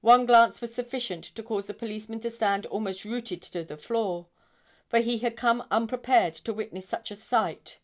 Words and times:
One 0.00 0.26
glance 0.26 0.60
was 0.60 0.74
sufficient 0.74 1.22
to 1.22 1.40
cause 1.44 1.68
the 1.68 1.72
policeman 1.72 2.18
to 2.22 2.32
stand 2.32 2.66
almost 2.66 3.04
rooted 3.04 3.40
to 3.42 3.62
the 3.62 3.76
floor, 3.76 4.26
for 4.88 4.98
he 4.98 5.18
had 5.18 5.36
come 5.36 5.64
unprepared 5.70 6.34
to 6.34 6.52
witness 6.52 6.88
such 6.88 7.12
a 7.12 7.14
sight. 7.14 7.78